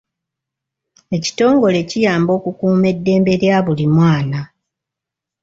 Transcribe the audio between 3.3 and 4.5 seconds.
lya buli mwana.